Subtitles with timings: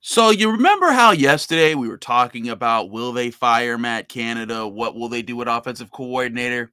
[0.00, 4.66] So you remember how yesterday we were talking about will they fire Matt Canada?
[4.66, 6.72] What will they do with offensive coordinator?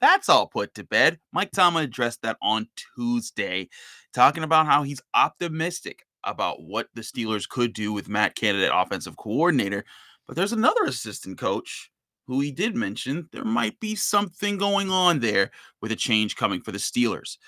[0.00, 1.18] That's all put to bed.
[1.32, 3.68] Mike Tomlin addressed that on Tuesday,
[4.14, 9.16] talking about how he's optimistic about what the Steelers could do with Matt Canada, offensive
[9.16, 9.84] coordinator.
[10.26, 11.90] But there's another assistant coach
[12.28, 15.50] who he did mention there might be something going on there
[15.80, 17.38] with a change coming for the Steelers.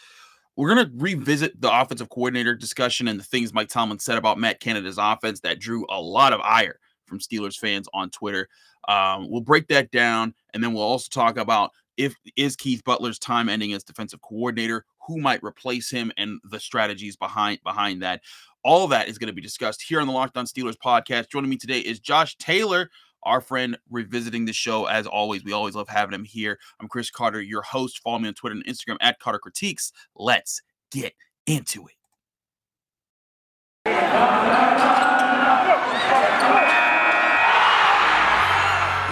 [0.56, 4.38] We're going to revisit the offensive coordinator discussion and the things Mike Tomlin said about
[4.38, 8.48] Matt Canada's offense that drew a lot of ire from Steelers fans on Twitter.
[8.88, 13.18] Um, we'll break that down, and then we'll also talk about if is Keith Butler's
[13.18, 18.20] time ending as defensive coordinator, who might replace him, and the strategies behind behind that.
[18.62, 21.28] All that is going to be discussed here on the Locked On Steelers podcast.
[21.30, 22.90] Joining me today is Josh Taylor
[23.24, 25.44] our friend revisiting the show as always.
[25.44, 26.58] We always love having him here.
[26.80, 28.00] I'm Chris Carter, your host.
[28.02, 29.92] Follow me on Twitter and Instagram at Carter Critiques.
[30.14, 31.14] Let's get
[31.46, 31.94] into it.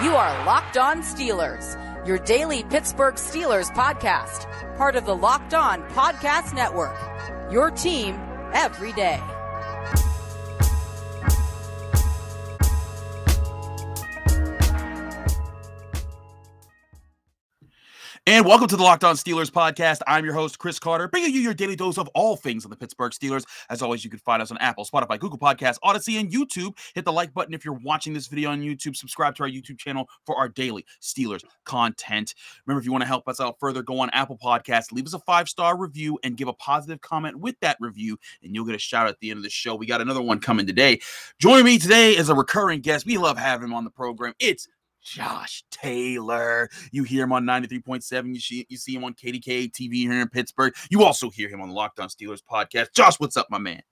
[0.02, 5.82] You are Locked On Steelers, your daily Pittsburgh Steelers podcast, part of the Locked On
[5.90, 6.98] Podcast Network.
[7.52, 8.18] Your team
[8.52, 9.20] every day.
[18.32, 20.00] And welcome to the Locked On Steelers podcast.
[20.06, 22.76] I'm your host, Chris Carter, bringing you your daily dose of all things on the
[22.78, 23.44] Pittsburgh Steelers.
[23.68, 26.74] As always, you can find us on Apple, Spotify, Google Podcasts, Audacy, and YouTube.
[26.94, 28.96] Hit the like button if you're watching this video on YouTube.
[28.96, 32.34] Subscribe to our YouTube channel for our daily Steelers content.
[32.64, 35.12] Remember, if you want to help us out further, go on Apple Podcasts, leave us
[35.12, 38.74] a five star review, and give a positive comment with that review, and you'll get
[38.74, 39.74] a shout at the end of the show.
[39.74, 41.00] We got another one coming today.
[41.38, 43.04] Joining me today is a recurring guest.
[43.04, 44.32] We love having him on the program.
[44.38, 44.68] It's
[45.02, 46.68] Josh Taylor.
[46.90, 48.34] You hear him on 93.7.
[48.34, 50.74] You see, you see him on KDK TV here in Pittsburgh.
[50.90, 52.92] You also hear him on the Locked On Steelers podcast.
[52.94, 53.82] Josh, what's up, my man?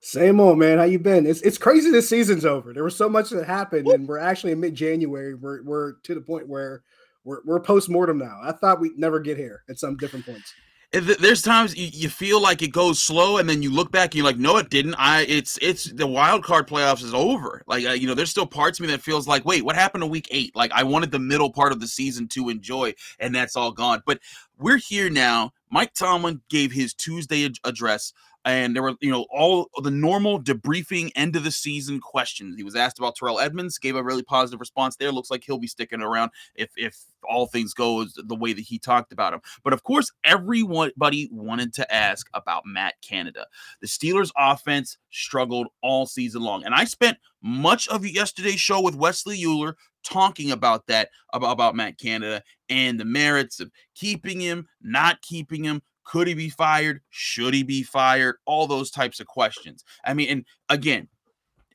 [0.00, 0.78] Same old man.
[0.78, 1.26] How you been?
[1.26, 2.74] It's it's crazy this season's over.
[2.74, 5.34] There was so much that happened, and we're actually in mid-January.
[5.34, 6.82] We're we're to the point where
[7.24, 8.38] we're we're post-mortem now.
[8.42, 10.52] I thought we'd never get here at some different points
[10.92, 14.24] there's times you feel like it goes slow and then you look back and you're
[14.24, 14.94] like no it didn't.
[14.94, 17.62] I it's it's the wild card playoffs is over.
[17.66, 20.02] Like uh, you know there's still parts of me that feels like wait what happened
[20.02, 20.54] to week eight?
[20.54, 24.02] Like i wanted the middle part of the season to enjoy and that's all gone.
[24.06, 24.20] But
[24.58, 25.52] we're here now.
[25.70, 28.12] Mike tomlin gave his tuesday address
[28.44, 32.56] and there were you know all the normal debriefing end of the season questions.
[32.56, 35.12] He was asked about Terrell Edmunds, gave a really positive response there.
[35.12, 38.78] Looks like he'll be sticking around if if all things go the way that he
[38.78, 39.40] talked about him.
[39.62, 43.46] But of course, everybody wanted to ask about Matt Canada.
[43.80, 48.94] The Steelers' offense struggled all season long, and I spent much of yesterday's show with
[48.94, 54.66] Wesley Euler talking about that about, about Matt Canada and the merits of keeping him,
[54.82, 57.00] not keeping him, could he be fired?
[57.10, 58.36] Should he be fired?
[58.44, 59.84] All those types of questions.
[60.04, 61.08] I mean, and again,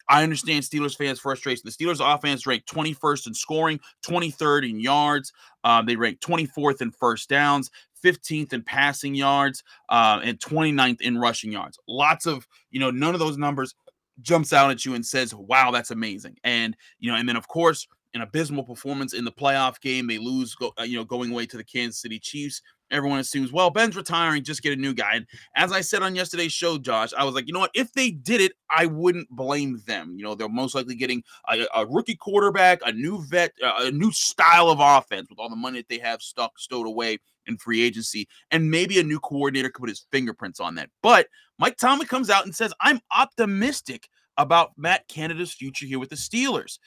[0.10, 1.62] I understand Steelers fans' frustration.
[1.66, 5.32] The Steelers offense ranked 21st in scoring, 23rd in yards.
[5.64, 7.70] Um, they ranked 24th in first downs,
[8.04, 11.78] 15th in passing yards, uh, and 29th in rushing yards.
[11.88, 13.76] Lots of, you know, none of those numbers
[14.22, 16.38] jumps out at you and says, wow, that's amazing.
[16.44, 20.08] And, you know, and then of course, an abysmal performance in the playoff game.
[20.08, 22.62] They lose, go, uh, you know, going away to the Kansas City Chiefs
[22.92, 25.16] everyone assumes, well, Ben's retiring, just get a new guy.
[25.16, 27.72] And as I said on yesterday's show, Josh, I was like, you know what?
[27.74, 30.16] If they did it, I wouldn't blame them.
[30.18, 33.92] You know, they're most likely getting a, a rookie quarterback, a new vet, uh, a
[33.92, 37.58] new style of offense with all the money that they have stuck stowed away in
[37.58, 40.90] free agency, and maybe a new coordinator could put his fingerprints on that.
[41.02, 41.28] But
[41.58, 46.16] Mike Tomlin comes out and says, I'm optimistic about Matt Canada's future here with the
[46.16, 46.80] Steelers.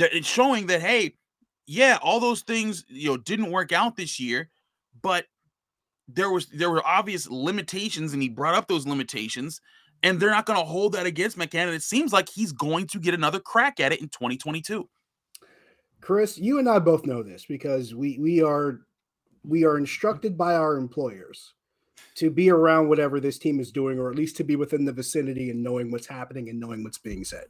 [0.00, 1.14] It's showing that, hey,
[1.66, 4.50] yeah, all those things, you know, didn't work out this year,
[5.02, 5.26] but
[6.08, 9.60] there was there were obvious limitations, and he brought up those limitations,
[10.02, 11.72] and they're not going to hold that against McCann.
[11.74, 14.88] It seems like he's going to get another crack at it in 2022.
[16.00, 18.80] Chris, you and I both know this because we we are
[19.44, 21.54] we are instructed by our employers
[22.16, 24.92] to be around whatever this team is doing, or at least to be within the
[24.92, 27.44] vicinity and knowing what's happening and knowing what's being said.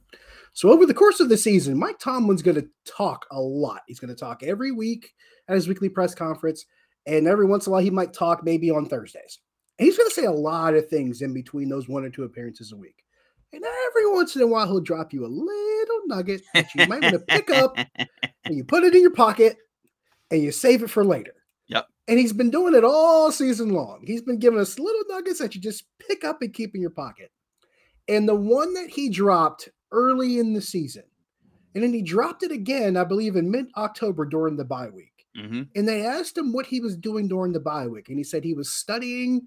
[0.53, 3.81] So over the course of the season, Mike Tomlin's going to talk a lot.
[3.87, 5.13] He's going to talk every week
[5.47, 6.65] at his weekly press conference.
[7.05, 9.39] And every once in a while, he might talk maybe on Thursdays.
[9.77, 12.23] And he's going to say a lot of things in between those one or two
[12.23, 13.03] appearances a week.
[13.51, 17.01] And every once in a while, he'll drop you a little nugget that you might
[17.01, 19.57] want to pick up and you put it in your pocket
[20.29, 21.33] and you save it for later.
[22.09, 24.03] And he's been doing it all season long.
[24.03, 26.89] He's been giving us little nuggets that you just pick up and keep in your
[26.89, 27.31] pocket.
[28.07, 31.03] And the one that he dropped early in the season,
[31.75, 35.27] and then he dropped it again, I believe, in mid October during the bye week.
[35.37, 35.61] Mm-hmm.
[35.75, 38.43] And they asked him what he was doing during the bye week, and he said
[38.43, 39.41] he was studying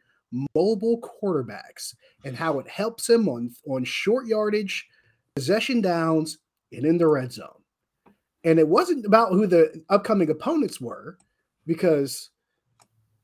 [0.54, 1.94] mobile quarterbacks
[2.24, 4.86] and how it helps him on on short yardage
[5.34, 6.38] possession downs
[6.70, 7.48] and in the red zone.
[8.44, 11.18] And it wasn't about who the upcoming opponents were
[11.66, 12.30] because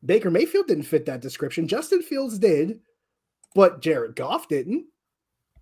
[0.04, 1.68] Baker Mayfield didn't fit that description.
[1.68, 2.80] Justin Fields did,
[3.54, 4.86] but Jared Goff didn't.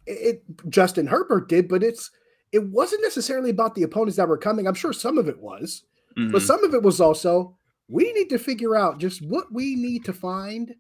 [0.07, 2.11] It, it Justin Herbert did, but it's
[2.53, 4.67] it wasn't necessarily about the opponents that were coming.
[4.67, 5.85] I'm sure some of it was,
[6.17, 6.33] mm-hmm.
[6.33, 7.57] but some of it was also
[7.89, 10.75] we need to figure out just what we need to find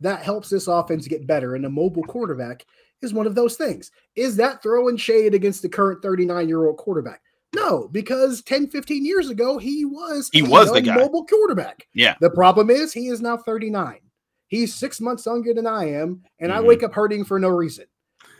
[0.00, 1.54] that helps this offense get better.
[1.54, 2.64] And a mobile quarterback
[3.02, 3.90] is one of those things.
[4.16, 7.20] Is that throwing shade against the current 39 year old quarterback?
[7.54, 10.94] No, because 10, 15 years ago, he was he was the guy.
[10.94, 11.86] mobile quarterback.
[11.94, 12.14] Yeah.
[12.20, 14.00] The problem is he is now 39.
[14.48, 16.58] He's six months younger than I am, and mm-hmm.
[16.58, 17.86] I wake up hurting for no reason.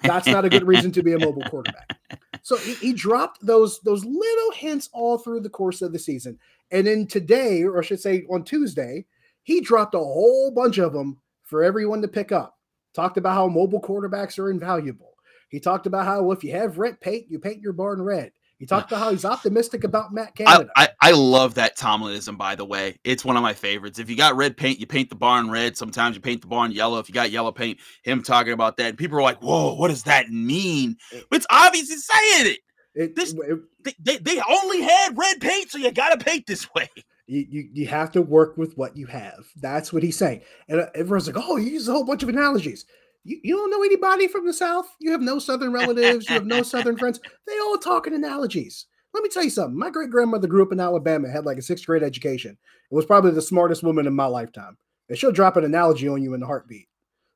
[0.02, 1.99] That's not a good reason to be a mobile quarterback.
[2.43, 6.38] So he, he, dropped those those little hints all through the course of the season.
[6.70, 9.06] And then today, or I should say on Tuesday,
[9.43, 12.58] he dropped a whole bunch of them for everyone to pick up.
[12.94, 15.14] Talked about how mobile quarterbacks are invaluable.
[15.49, 18.32] He talked about how well, if you have red paint, you paint your barn red.
[18.58, 20.69] He talked about how he's optimistic about Matt Canada.
[20.75, 22.99] I, I, I, love that Tomlinism, by the way.
[23.05, 24.00] It's one of my favorites.
[24.00, 25.76] If you got red paint, you paint the barn red.
[25.76, 26.99] Sometimes you paint the barn yellow.
[26.99, 28.88] If you got yellow paint, him talking about that.
[28.88, 30.96] And people are like, whoa, what does that mean?
[31.31, 32.58] It's obvious he's saying it.
[32.94, 36.69] it, this, it they, they, only had red paint, so you got to paint this
[36.75, 36.88] way.
[37.28, 39.46] You, you, you have to work with what you have.
[39.61, 40.40] That's what he's saying.
[40.69, 42.87] And uh, everyone's like, oh, he uses a whole bunch of analogies.
[43.24, 44.86] You, you don't know anybody from the South.
[45.00, 46.28] You have no Southern relatives.
[46.28, 47.20] you have no Southern friends.
[47.46, 48.86] They all talk in analogies.
[49.14, 49.78] Let me tell you something.
[49.78, 53.06] My great grandmother grew up in Alabama, had like a sixth grade education, and was
[53.06, 54.76] probably the smartest woman in my lifetime.
[55.08, 56.88] And she'll drop an analogy on you in the heartbeat.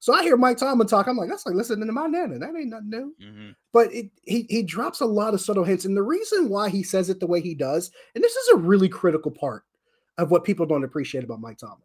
[0.02, 1.06] So I hear Mike Tomlin talk.
[1.06, 2.36] I'm like, that's like listening to my nana.
[2.38, 3.14] That ain't nothing new.
[3.22, 3.50] Mm-hmm.
[3.72, 6.82] But it, he he drops a lot of subtle hints, and the reason why he
[6.82, 9.62] says it the way he does, and this is a really critical part
[10.18, 11.78] of what people don't appreciate about Mike Tomlin.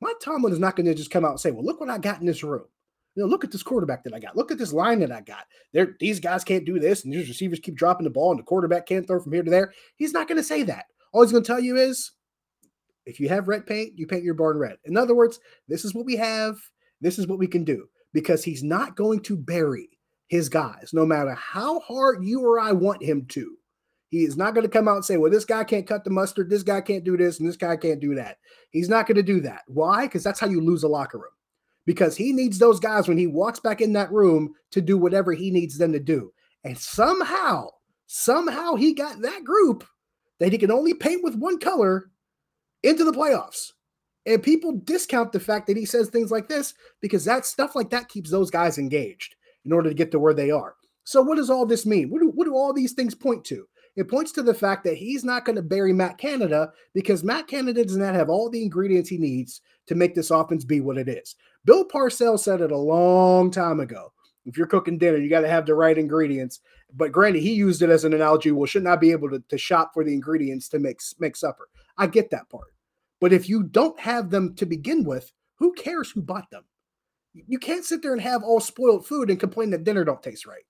[0.00, 1.98] Mike Tomlin is not going to just come out and say, "Well, look what I
[1.98, 2.64] got in this room."
[3.14, 4.36] You know, look at this quarterback that I got.
[4.36, 5.44] Look at this line that I got.
[5.72, 8.44] There, these guys can't do this, and these receivers keep dropping the ball, and the
[8.44, 9.72] quarterback can't throw from here to there.
[9.96, 10.86] He's not going to say that.
[11.12, 12.12] All he's going to tell you is,
[13.04, 14.76] if you have red paint, you paint your barn red.
[14.84, 16.56] In other words, this is what we have.
[17.02, 17.86] This is what we can do.
[18.14, 19.90] Because he's not going to bury
[20.28, 23.56] his guys, no matter how hard you or I want him to.
[24.08, 26.10] He is not going to come out and say, well, this guy can't cut the
[26.10, 28.38] mustard, this guy can't do this, and this guy can't do that.
[28.70, 29.62] He's not going to do that.
[29.66, 30.06] Why?
[30.06, 31.32] Because that's how you lose a locker room
[31.86, 35.32] because he needs those guys when he walks back in that room to do whatever
[35.32, 36.32] he needs them to do.
[36.64, 37.68] And somehow,
[38.06, 39.84] somehow he got that group
[40.38, 42.10] that he can only paint with one color
[42.82, 43.72] into the playoffs.
[44.24, 47.90] And people discount the fact that he says things like this because that stuff like
[47.90, 50.76] that keeps those guys engaged in order to get to where they are.
[51.04, 52.10] So, what does all this mean?
[52.10, 53.66] What do, what do all these things point to?
[53.96, 57.46] It points to the fact that he's not going to bury Matt Canada because Matt
[57.46, 60.98] Canada does not have all the ingredients he needs to make this offense be what
[60.98, 61.36] it is.
[61.64, 64.12] Bill Parcells said it a long time ago.
[64.44, 66.60] If you're cooking dinner, you got to have the right ingredients.
[66.94, 68.50] But granted, he used it as an analogy.
[68.50, 71.36] Well, should not I be able to, to shop for the ingredients to make, make
[71.36, 71.68] supper.
[71.96, 72.74] I get that part.
[73.20, 76.64] But if you don't have them to begin with, who cares who bought them?
[77.34, 80.44] You can't sit there and have all spoiled food and complain that dinner don't taste
[80.44, 80.64] right.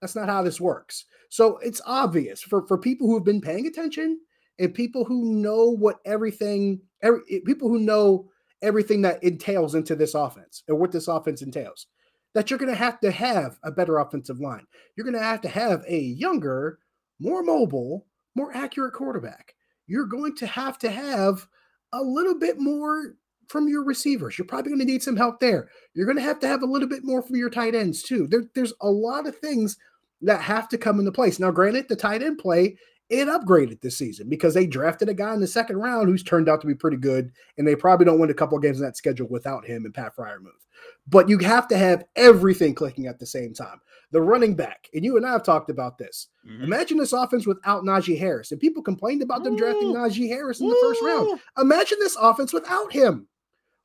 [0.00, 1.06] That's not how this works.
[1.30, 4.20] So it's obvious for, for people who have been paying attention
[4.58, 8.28] and people who know what everything, every, people who know
[8.64, 11.86] everything that entails into this offense and what this offense entails.
[12.34, 14.66] That you're going to have to have a better offensive line.
[14.96, 16.80] You're going to have to have a younger,
[17.20, 19.54] more mobile, more accurate quarterback.
[19.86, 21.46] You're going to have to have
[21.92, 23.14] a little bit more
[23.48, 24.36] from your receivers.
[24.36, 25.68] You're probably going to need some help there.
[25.94, 28.26] You're going to have to have a little bit more from your tight ends too.
[28.26, 29.76] There, there's a lot of things
[30.22, 31.38] that have to come into place.
[31.38, 32.76] Now, granted, the tight end play
[33.10, 36.48] it upgraded this season because they drafted a guy in the second round who's turned
[36.48, 38.86] out to be pretty good, and they probably don't win a couple of games in
[38.86, 40.50] that schedule without him and Pat Freiermuth.
[41.06, 43.80] But you have to have everything clicking at the same time.
[44.10, 46.28] The running back, and you and I have talked about this.
[46.48, 46.64] Mm-hmm.
[46.64, 50.68] Imagine this offense without Najee Harris, and people complained about them drafting Najee Harris in
[50.68, 51.40] the first round.
[51.58, 53.26] Imagine this offense without him.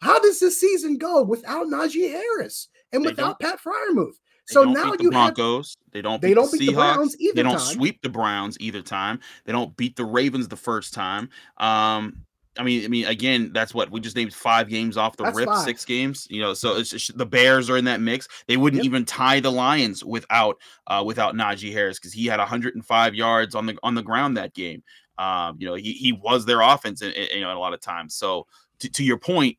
[0.01, 4.15] How does this season go without Najee Harris and without Pat Freiermuth?
[4.49, 5.75] So now you Broncos.
[5.75, 6.21] Have, they don't.
[6.21, 6.73] Beat they don't the beat Seahawks.
[6.73, 7.35] the Browns either.
[7.35, 7.75] They don't time.
[7.75, 9.19] sweep the Browns either time.
[9.45, 11.29] They don't beat the Ravens the first time.
[11.57, 12.25] Um,
[12.57, 15.37] I mean, I mean, again, that's what we just named five games off the that's
[15.37, 15.63] rip, five.
[15.63, 16.27] six games.
[16.29, 18.27] You know, so it's just, the Bears are in that mix.
[18.47, 18.89] They wouldn't yep.
[18.89, 23.65] even tie the Lions without uh, without Najee Harris because he had 105 yards on
[23.65, 24.83] the on the ground that game.
[25.17, 27.81] Um, you know, he he was their offense, in, in, you know, a lot of
[27.81, 28.15] times.
[28.15, 28.45] So
[28.79, 29.57] to, to your point,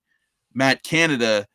[0.52, 1.46] Matt Canada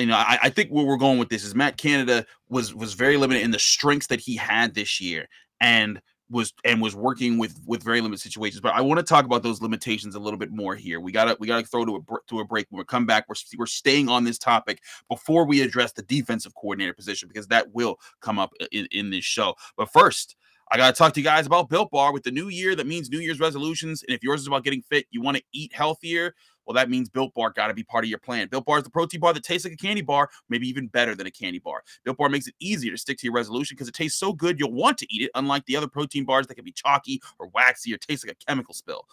[0.00, 2.94] you know, I, I, think where we're going with this is Matt Canada was was
[2.94, 5.28] very limited in the strengths that he had this year,
[5.60, 8.60] and was and was working with with very limited situations.
[8.60, 11.00] But I want to talk about those limitations a little bit more here.
[11.00, 12.66] We gotta we gotta throw to a to a break.
[12.70, 16.54] When we come back, we're we're staying on this topic before we address the defensive
[16.54, 19.54] coordinator position because that will come up in, in this show.
[19.76, 20.36] But first.
[20.72, 22.76] I got to talk to you guys about Built Bar with the new year.
[22.76, 24.04] That means New Year's resolutions.
[24.04, 27.08] And if yours is about getting fit, you want to eat healthier, well, that means
[27.08, 28.48] Built Bar got to be part of your plan.
[28.48, 31.14] Built Bar is the protein bar that tastes like a candy bar, maybe even better
[31.14, 31.82] than a candy bar.
[32.04, 34.58] Built Bar makes it easier to stick to your resolution because it tastes so good
[34.58, 37.48] you'll want to eat it, unlike the other protein bars that can be chalky or
[37.48, 39.06] waxy or taste like a chemical spill.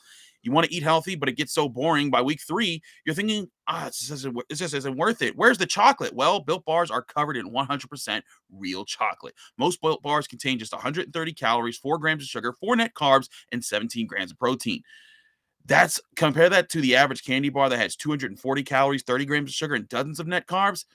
[0.44, 3.50] You want to eat healthy, but it gets so boring by week three, you're thinking,
[3.68, 5.36] ah, just, isn't, it just isn't worth it.
[5.36, 6.14] Where's the chocolate?
[6.14, 8.22] Well, Built Bars are covered in 100%
[8.54, 9.34] real chocolate.
[9.58, 13.64] Most Built Bars contain just 130 calories, 4 grams of sugar, 4 net carbs, and
[13.64, 14.84] 17 grams of protein.
[15.68, 19.56] That's compare that to the average candy bar that has 240 calories, 30 grams of
[19.56, 20.86] sugar, and dozens of net carbs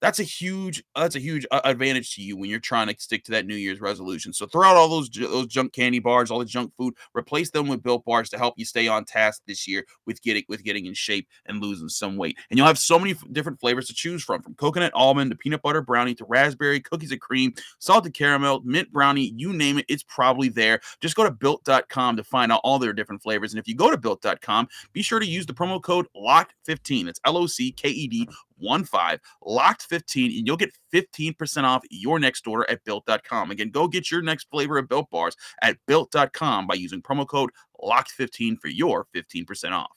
[0.00, 2.94] that's a huge uh, that's a huge uh, advantage to you when you're trying to
[2.98, 4.32] stick to that new year's resolution.
[4.32, 7.68] So throw out all those those junk candy bars all the junk food replace them
[7.68, 10.86] with built bars to help you stay on task this year with getting with getting
[10.86, 12.38] in shape and losing some weight.
[12.50, 15.62] And you'll have so many different flavors to choose from from coconut almond to peanut
[15.62, 20.04] butter brownie to raspberry cookies and cream salted caramel mint brownie you name it it's
[20.04, 20.80] probably there.
[21.00, 23.52] Just go to built.com to find out all their different flavors.
[23.52, 27.08] And if you go to built.com be sure to use the promo code locked 15
[27.08, 28.28] it's l-o-c-k-e-d
[28.60, 33.50] 15, locked 15, and you'll get 15% off your next order at built.com.
[33.50, 37.50] Again, go get your next flavor of built bars at built.com by using promo code
[37.80, 39.90] locked 15 for your 15% off.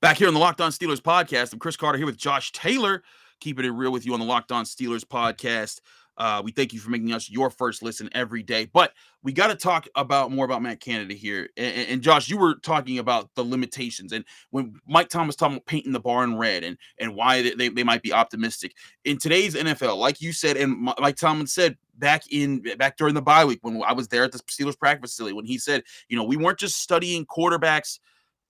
[0.00, 3.02] Back here on the Locked On Steelers podcast, I'm Chris Carter here with Josh Taylor,
[3.38, 5.80] keeping it real with you on the Locked On Steelers podcast.
[6.16, 8.68] Uh, we thank you for making us your first listen every day.
[8.72, 11.48] But we got to talk about more about Matt Canada here.
[11.56, 15.66] And, and, Josh, you were talking about the limitations and when Mike Thomas talking about
[15.66, 18.74] painting the barn red and and why they, they might be optimistic
[19.04, 23.22] in today's NFL, like you said, and Mike Thomas said back in back during the
[23.22, 26.16] bye week when I was there at the Steelers practice facility when he said, you
[26.16, 27.98] know, we weren't just studying quarterbacks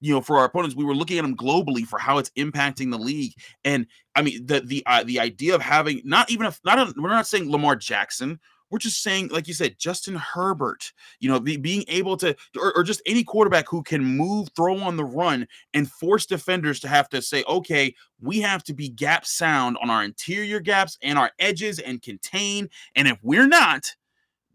[0.00, 2.90] you know, for our opponents, we were looking at them globally for how it's impacting
[2.90, 3.34] the league.
[3.64, 6.94] And I mean, the the uh, the idea of having not even if not a,
[6.96, 8.40] we're not saying Lamar Jackson.
[8.70, 10.92] We're just saying, like you said, Justin Herbert.
[11.18, 14.78] You know, the, being able to, or, or just any quarterback who can move, throw
[14.78, 18.88] on the run, and force defenders to have to say, okay, we have to be
[18.88, 22.68] gap sound on our interior gaps and our edges and contain.
[22.94, 23.92] And if we're not,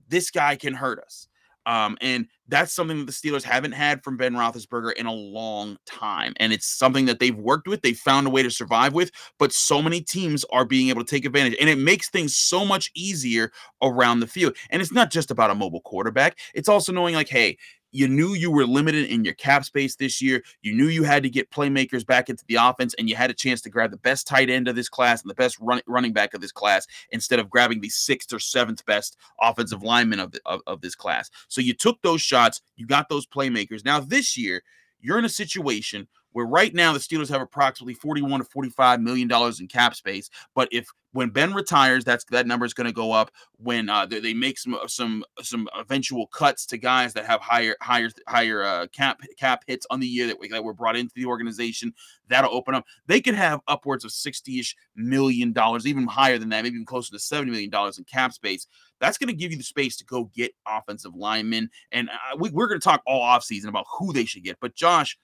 [0.08, 1.28] this guy can hurt us.
[1.66, 5.78] Um, and that's something that the Steelers haven't had from Ben Roethlisberger in a long
[5.86, 6.34] time.
[6.38, 9.52] And it's something that they've worked with, they've found a way to survive with, but
[9.52, 11.56] so many teams are being able to take advantage.
[11.60, 14.56] And it makes things so much easier around the field.
[14.70, 17.58] And it's not just about a mobile quarterback, it's also knowing, like, hey,
[17.96, 20.44] you knew you were limited in your cap space this year.
[20.62, 23.34] You knew you had to get playmakers back into the offense, and you had a
[23.34, 26.12] chance to grab the best tight end of this class and the best run, running
[26.12, 30.34] back of this class instead of grabbing the sixth or seventh best offensive lineman of,
[30.34, 31.30] the, of, of this class.
[31.48, 33.86] So you took those shots, you got those playmakers.
[33.86, 34.62] Now, this year,
[35.00, 39.30] you're in a situation where right now the Steelers have approximately 41 to 45 million
[39.30, 40.30] dollars in cap space.
[40.54, 43.32] But if when Ben retires, that's that number is going to go up.
[43.58, 47.78] When uh, they, they, make some some some eventual cuts to guys that have higher
[47.82, 51.14] higher higher uh, cap cap hits on the year that, we, that were brought into
[51.16, 51.94] the organization,
[52.28, 52.84] that'll open up.
[53.08, 57.14] They could have upwards of 60ish million dollars, even higher than that, maybe even closer
[57.14, 58.68] to 70 million dollars in cap space.
[59.00, 62.50] That's going to give you the space to go get offensive linemen, and uh, we,
[62.50, 64.60] we're going to talk all offseason about who they should get.
[64.60, 65.18] But Josh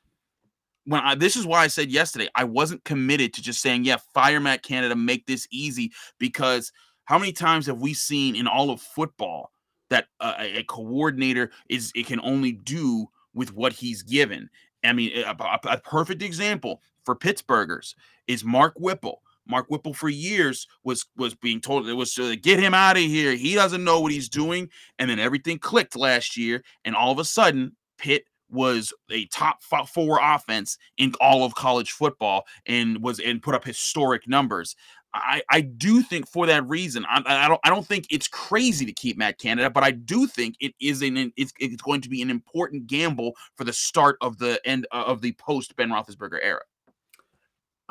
[0.85, 3.97] when I this is why I said yesterday I wasn't committed to just saying yeah
[4.13, 6.71] fire Matt Canada make this easy because
[7.05, 9.51] how many times have we seen in all of football
[9.89, 14.49] that a, coordinator is it can only do with what he's given
[14.83, 15.35] I mean a,
[15.65, 17.95] a, perfect example for Pittsburghers
[18.27, 22.59] is Mark Whipple Mark Whipple for years was was being told it was to get
[22.59, 23.35] him out of here.
[23.35, 24.69] He doesn't know what he's doing,
[24.99, 29.61] and then everything clicked last year, and all of a sudden, Pitt was a top
[29.63, 34.75] four offense in all of college football and was and put up historic numbers.
[35.13, 38.85] I, I do think for that reason, I, I don't I don't think it's crazy
[38.85, 42.09] to keep Matt Canada, but I do think it is an it's, it's going to
[42.09, 45.89] be an important gamble for the start of the end uh, of the post Ben
[45.89, 46.61] Roethlisberger era.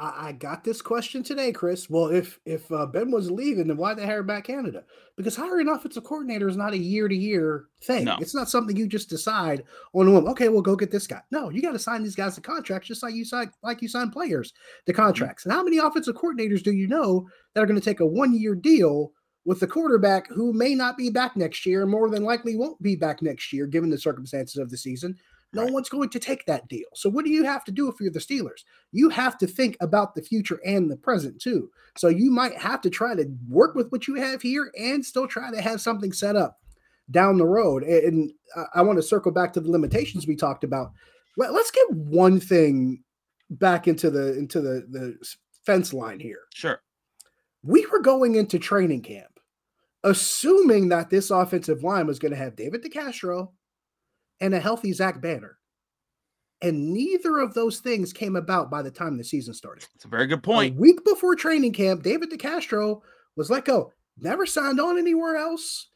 [0.00, 1.90] I, I got this question today, Chris.
[1.90, 4.84] Well, if if uh, Ben was leaving, then why they hire back Canada?
[5.16, 8.06] Because hiring offensive coordinator is not a year to year thing.
[8.06, 8.16] No.
[8.18, 10.26] It's not something you just decide on a whim.
[10.28, 11.20] Okay, we'll go get this guy.
[11.30, 13.88] No, you got to sign these guys to contracts just like you sign like you
[13.88, 14.52] sign players
[14.86, 15.02] to mm-hmm.
[15.02, 15.42] contracts.
[15.42, 15.50] Mm-hmm.
[15.50, 18.32] And how many offensive coordinators do you know that are going to take a one
[18.32, 19.12] year deal
[19.44, 22.94] with the quarterback who may not be back next year, more than likely won't be
[22.94, 25.16] back next year, given the circumstances of the season.
[25.52, 25.72] No right.
[25.72, 26.86] one's going to take that deal.
[26.94, 28.64] So, what do you have to do if you're the Steelers?
[28.92, 31.70] You have to think about the future and the present too.
[31.96, 35.26] So, you might have to try to work with what you have here and still
[35.26, 36.58] try to have something set up
[37.10, 37.82] down the road.
[37.82, 38.32] And
[38.74, 40.92] I want to circle back to the limitations we talked about.
[41.36, 43.02] Let's get one thing
[43.50, 45.16] back into the into the the
[45.66, 46.42] fence line here.
[46.54, 46.80] Sure.
[47.62, 49.40] We were going into training camp
[50.04, 53.50] assuming that this offensive line was going to have David DeCastro
[54.40, 55.58] and a healthy Zach Banner.
[56.62, 59.86] And neither of those things came about by the time the season started.
[59.94, 60.76] It's a very good point.
[60.76, 63.00] A week before training camp, David DeCastro
[63.36, 65.89] was let go, never signed on anywhere else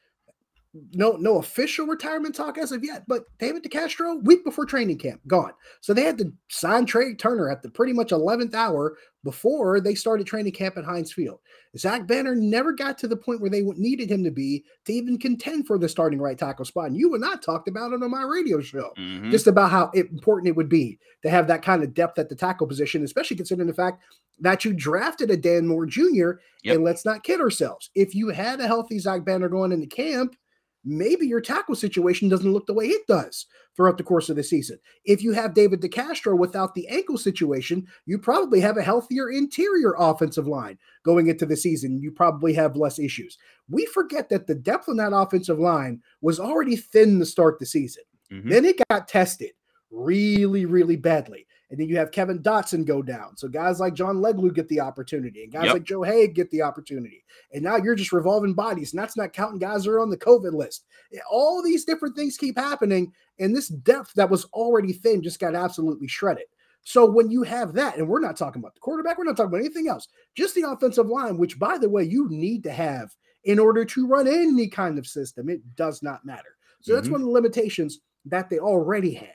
[0.93, 5.21] no no official retirement talk as of yet, but David DeCastro, week before training camp,
[5.27, 5.53] gone.
[5.81, 9.95] So they had to sign Trai Turner at the pretty much 11th hour before they
[9.95, 11.39] started training camp at Heinz Field.
[11.77, 15.19] Zach Banner never got to the point where they needed him to be to even
[15.19, 16.87] contend for the starting right tackle spot.
[16.87, 19.31] And you and I talked about it on my radio show, mm-hmm.
[19.31, 22.37] just about how important it would be to have that kind of depth at the
[22.37, 24.03] tackle position, especially considering the fact
[24.41, 26.33] that you drafted a Dan Moore Jr.
[26.63, 26.75] Yep.
[26.77, 27.91] And let's not kid ourselves.
[27.95, 30.37] If you had a healthy Zach Banner going into camp,
[30.85, 34.43] maybe your tackle situation doesn't look the way it does throughout the course of the
[34.43, 34.79] season.
[35.05, 39.95] If you have David DeCastro without the ankle situation, you probably have a healthier interior
[39.99, 42.01] offensive line going into the season.
[42.01, 43.39] You probably have less issues.
[43.69, 47.67] We forget that the depth on that offensive line was already thin to start the
[47.67, 48.05] season.
[48.33, 48.51] Mm-hmm.
[48.51, 49.53] Then it got tested
[49.91, 51.47] really, really badly.
[51.71, 53.37] And then you have Kevin Dotson go down.
[53.37, 55.73] So guys like John Leglue get the opportunity, and guys yep.
[55.75, 57.25] like Joe Haeg get the opportunity.
[57.53, 60.17] And now you're just revolving bodies, and that's not counting guys that are on the
[60.17, 60.85] COVID list.
[61.31, 65.55] All these different things keep happening, and this depth that was already thin just got
[65.55, 66.45] absolutely shredded.
[66.83, 69.49] So when you have that, and we're not talking about the quarterback, we're not talking
[69.49, 73.15] about anything else, just the offensive line, which by the way, you need to have
[73.45, 75.49] in order to run any kind of system.
[75.49, 76.57] It does not matter.
[76.83, 76.97] So mm-hmm.
[76.97, 79.31] that's one of the limitations that they already had.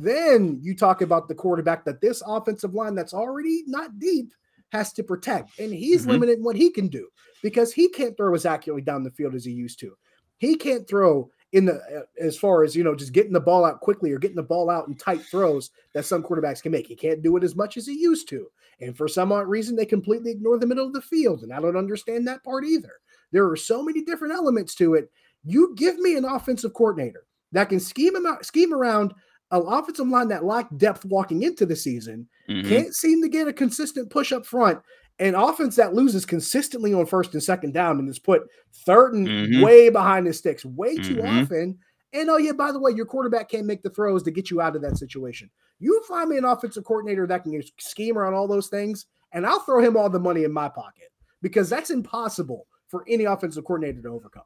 [0.00, 4.32] Then you talk about the quarterback that this offensive line that's already not deep
[4.70, 5.58] has to protect.
[5.58, 6.12] And he's mm-hmm.
[6.12, 7.08] limited in what he can do
[7.42, 9.96] because he can't throw as accurately down the field as he used to.
[10.36, 13.64] He can't throw in the uh, as far as you know just getting the ball
[13.64, 16.86] out quickly or getting the ball out in tight throws that some quarterbacks can make.
[16.86, 18.46] He can't do it as much as he used to.
[18.80, 21.60] And for some odd reason they completely ignore the middle of the field and I
[21.60, 22.92] don't understand that part either.
[23.32, 25.10] There are so many different elements to it.
[25.42, 29.14] You give me an offensive coordinator that can scheme him out, scheme around
[29.50, 32.68] an offensive line that lacked depth walking into the season mm-hmm.
[32.68, 34.80] can't seem to get a consistent push up front.
[35.20, 38.42] An offense that loses consistently on first and second down and is put
[38.86, 39.62] third and mm-hmm.
[39.62, 41.42] way behind the sticks way too mm-hmm.
[41.42, 41.78] often.
[42.12, 44.60] And oh, yeah, by the way, your quarterback can't make the throws to get you
[44.60, 45.50] out of that situation.
[45.80, 49.60] You find me an offensive coordinator that can scheme around all those things, and I'll
[49.60, 51.10] throw him all the money in my pocket
[51.42, 54.44] because that's impossible for any offensive coordinator to overcome.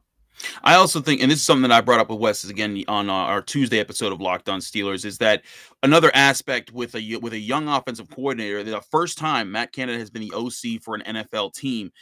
[0.63, 3.11] I also think, and this is something that I brought up with Wes again on
[3.11, 5.43] our Tuesday episode of Locked On Steelers, is that
[5.83, 10.11] another aspect with a with a young offensive coordinator, the first time Matt Canada has
[10.11, 11.93] been the OC for an NFL team,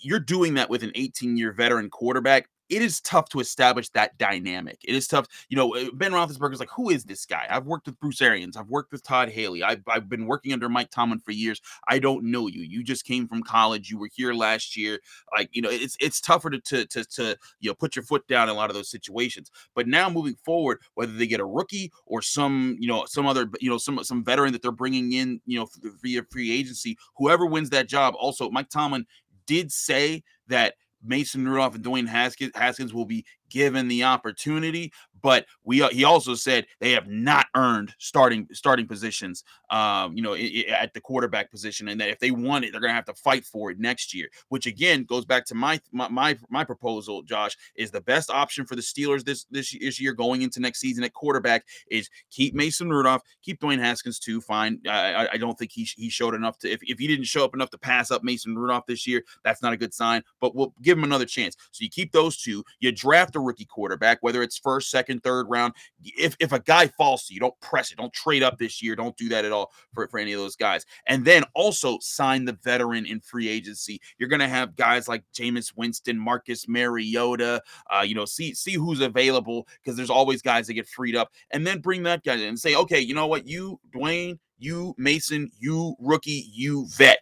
[0.00, 4.16] you're doing that with an 18 year veteran quarterback it is tough to establish that
[4.16, 4.78] dynamic.
[4.84, 5.26] It is tough.
[5.48, 7.46] You know, uh, Ben Roethlisberger is like, who is this guy?
[7.50, 8.56] I've worked with Bruce Arians.
[8.56, 9.64] I've worked with Todd Haley.
[9.64, 11.60] I've, I've been working under Mike Tomlin for years.
[11.88, 12.62] I don't know you.
[12.62, 13.90] You just came from college.
[13.90, 15.00] You were here last year.
[15.36, 18.26] Like, you know, it's it's tougher to to to, to you know put your foot
[18.28, 19.50] down in a lot of those situations.
[19.74, 23.50] But now moving forward, whether they get a rookie or some you know some other
[23.60, 25.66] you know some some veteran that they're bringing in, you know,
[26.02, 28.14] via free agency, whoever wins that job.
[28.16, 29.06] Also, Mike Tomlin
[29.50, 35.46] did say that Mason Rudolph and Dwayne Haskins, Haskins will be given the opportunity, but
[35.64, 40.34] we uh, he also said they have not earned starting starting positions, um, you know,
[40.34, 43.14] at the quarterback position, and that if they want it, they're going to have to
[43.14, 44.28] fight for it next year.
[44.48, 48.64] Which again goes back to my, my my my proposal, Josh, is the best option
[48.64, 52.54] for the Steelers this this this year going into next season at quarterback is keep
[52.54, 54.40] Mason Rudolph, keep Dwayne Haskins too.
[54.40, 57.44] Fine, I, I don't think he he showed enough to if if he didn't show
[57.44, 60.22] up enough to pass up Mason Rudolph this year, that's not a good sign.
[60.40, 61.56] But we'll give him another chance.
[61.72, 62.64] So you keep those two.
[62.80, 65.74] You draft rookie quarterback, whether it's first, second, third round.
[66.02, 67.98] If if a guy falls to you, don't press it.
[67.98, 68.96] Don't trade up this year.
[68.96, 70.84] Don't do that at all for, for any of those guys.
[71.06, 74.00] And then also sign the veteran in free agency.
[74.18, 77.62] You're gonna have guys like Jameis Winston, Marcus Mariota.
[77.90, 81.30] Uh, you know, see see who's available because there's always guys that get freed up,
[81.50, 84.94] and then bring that guy in and say, okay, you know what, you Dwayne, you
[84.98, 87.18] Mason, you rookie, you vet,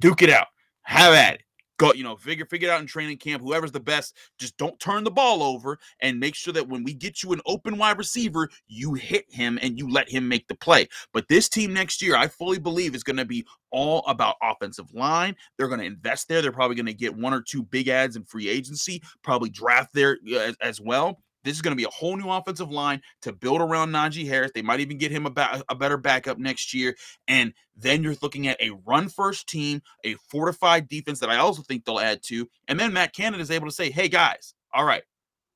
[0.00, 0.48] duke it out,
[0.82, 1.42] have at it
[1.80, 3.42] go, you know, figure figure it out in training camp.
[3.42, 6.92] Whoever's the best, just don't turn the ball over and make sure that when we
[6.92, 10.54] get you an open wide receiver, you hit him and you let him make the
[10.54, 10.88] play.
[11.14, 14.92] But this team next year, I fully believe is going to be all about offensive
[14.92, 15.34] line.
[15.56, 16.42] They're going to invest there.
[16.42, 19.94] They're probably going to get one or two big ads in free agency, probably draft
[19.94, 21.22] there as, as well.
[21.42, 24.52] This is going to be a whole new offensive line to build around Najee Harris.
[24.54, 26.96] They might even get him a, ba- a better backup next year.
[27.28, 31.62] And then you're looking at a run first team, a fortified defense that I also
[31.62, 32.48] think they'll add to.
[32.68, 35.02] And then Matt Canada is able to say, hey, guys, all right,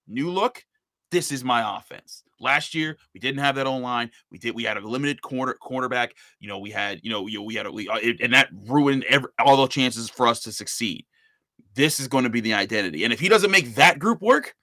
[0.09, 0.65] new look.
[1.11, 2.25] This is my offense.
[2.41, 4.11] Last year we didn't have that online.
[4.33, 4.55] We did.
[4.55, 6.11] We had a limited corner cornerback.
[6.41, 7.01] You know, we had.
[7.05, 7.67] You know, we had.
[7.67, 11.07] A, we, uh, and that ruined every, all the chances for us to succeed.
[11.75, 13.05] This is going to be the identity.
[13.05, 14.55] And if he doesn't make that group work,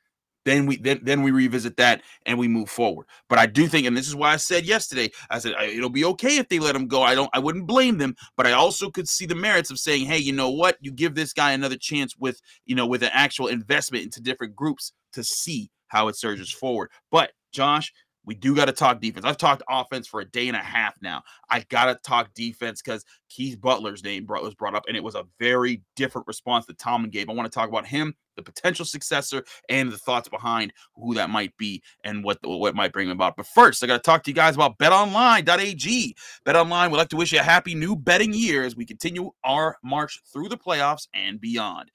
[0.46, 3.08] then we then then we revisit that and we move forward.
[3.30, 6.06] But I do think, and this is why I said yesterday, I said it'll be
[6.06, 7.04] okay if they let him go.
[7.04, 10.06] I don't, I wouldn't blame them, but I also could see the merits of saying,
[10.06, 13.12] hey, you know what, you give this guy another chance with you know with an
[13.14, 16.90] actual investment into different groups to see how it surges forward.
[17.12, 17.92] But Josh,
[18.26, 19.26] we do got to talk defense.
[19.26, 21.24] I've talked offense for a day and a half now.
[21.50, 25.16] I got to talk defense because Keith Butler's name was brought up, and it was
[25.16, 27.30] a very different response that Tomlin gave.
[27.30, 31.30] I want to talk about him, the potential successor, and the thoughts behind who that
[31.30, 33.36] might be and what what might bring about.
[33.36, 36.16] But first, I got to talk to you guys about BetOnline.ag.
[36.46, 39.78] BetOnline would like to wish you a happy new betting year as we continue our
[39.84, 41.92] march through the playoffs and beyond.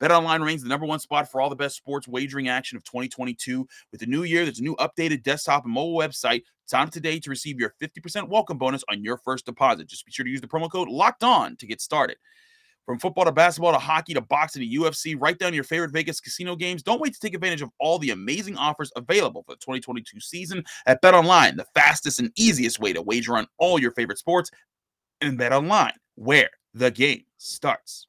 [0.00, 3.66] BetOnline remains the number one spot for all the best sports wagering action of 2022.
[3.90, 6.42] With the new year, there's a new updated desktop and mobile website.
[6.68, 9.86] Time today to receive your 50% welcome bonus on your first deposit.
[9.86, 12.18] Just be sure to use the promo code LOCKED ON to get started.
[12.84, 16.20] From football to basketball to hockey to boxing to UFC, write down your favorite Vegas
[16.20, 16.84] casino games.
[16.84, 20.62] Don't wait to take advantage of all the amazing offers available for the 2022 season
[20.86, 24.52] at BetOnline, the fastest and easiest way to wager on all your favorite sports.
[25.20, 28.06] And BetOnline, where the game starts.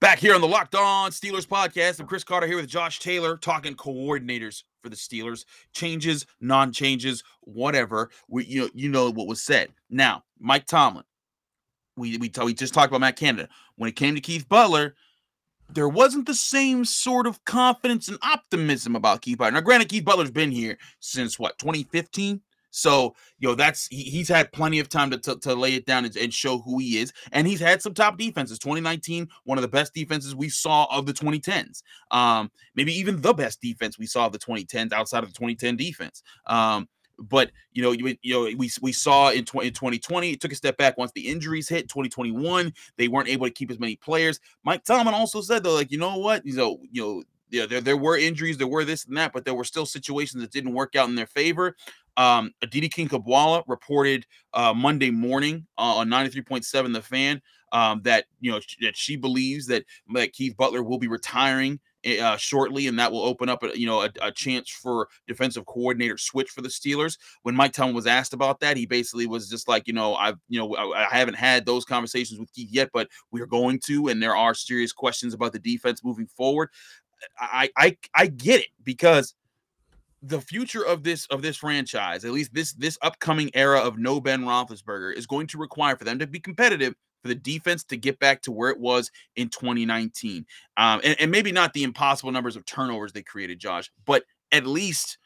[0.00, 3.36] Back here on the Locked On Steelers podcast, I'm Chris Carter here with Josh Taylor
[3.36, 8.08] talking coordinators for the Steelers, changes, non-changes, whatever.
[8.28, 9.70] We you know you know what was said.
[9.90, 11.02] Now, Mike Tomlin,
[11.96, 13.48] we we, we just talked about Matt Canada.
[13.74, 14.94] When it came to Keith Butler,
[15.68, 19.50] there wasn't the same sort of confidence and optimism about Keith Butler.
[19.58, 24.52] Now, granted, Keith Butler's been here since what 2015, so, know, that's he, he's had
[24.52, 27.12] plenty of time to, to, to lay it down and, and, show who he is.
[27.32, 28.58] And he's had some top defenses.
[28.58, 31.82] 2019, one of the best defenses we saw of the 2010s.
[32.10, 35.76] Um, maybe even the best defense we saw of the 2010s outside of the 2010
[35.76, 36.22] defense.
[36.46, 40.40] Um, but you know, you, you know, we we saw in, 20, in 2020, it
[40.40, 41.88] took a step back once the injuries hit.
[41.88, 44.38] 2021, they weren't able to keep as many players.
[44.64, 47.80] Mike Tomlin also said though, like, you know what, you know, you know, yeah, there,
[47.80, 50.74] there were injuries, there were this and that, but there were still situations that didn't
[50.74, 51.76] work out in their favor.
[52.18, 57.40] Um, Aditi Kinkhabwala reported uh, Monday morning uh, on 93.7 The Fan
[57.72, 62.20] um, that you know that she believes that that Keith Butler will be retiring eh,
[62.20, 65.66] uh, shortly, and that will open up a, you know a, a, chance for defensive
[65.66, 67.18] coordinator switch for the Steelers.
[67.42, 70.38] When Mike Tomlin was asked about that, he basically was just like, you know, I've
[70.48, 74.08] you know I, I haven't had those conversations with Keith yet, but we're going to,
[74.08, 76.70] and there are serious questions about the defense moving forward.
[77.38, 79.34] I I I get it because
[80.22, 84.20] the future of this of this franchise, at least this this upcoming era of no
[84.20, 87.96] Ben Roethlisberger, is going to require for them to be competitive for the defense to
[87.96, 92.30] get back to where it was in 2019, um, and, and maybe not the impossible
[92.30, 95.18] numbers of turnovers they created, Josh, but at least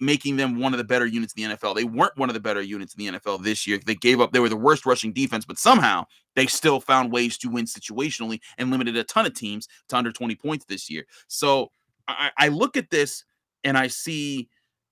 [0.00, 1.74] making them one of the better units in the NFL.
[1.74, 3.78] They weren't one of the better units in the NFL this year.
[3.84, 4.32] They gave up.
[4.32, 6.04] They were the worst rushing defense, but somehow
[6.36, 10.10] they still found ways to win situationally and limited a ton of teams to under
[10.10, 11.04] 20 points this year.
[11.26, 11.70] So
[12.06, 13.24] I, I look at this
[13.64, 14.48] and I see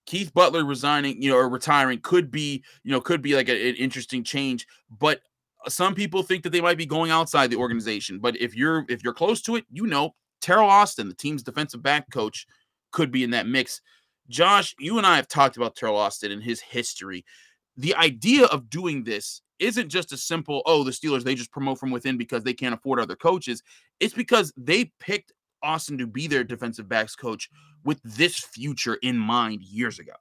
[0.07, 3.69] Keith Butler resigning, you know, or retiring could be, you know, could be like a,
[3.71, 4.67] an interesting change.
[4.91, 5.21] But
[5.65, 8.19] uh, some people think that they might be going outside the organization.
[8.21, 11.83] But if you're if you're close to it, you know, Teryl Austin, the team's defensive
[11.83, 12.47] back coach,
[12.93, 13.81] could be in that mix.
[14.29, 17.25] Josh, you and I have talked about Teryl Austin and his history.
[17.77, 21.79] The idea of doing this isn't just a simple, oh, the Steelers, they just promote
[21.79, 23.63] from within because they can't afford other coaches.
[24.01, 25.33] It's because they picked
[25.67, 27.51] Austin to be their defensive backs coach
[27.85, 30.13] with this future in mind years ago.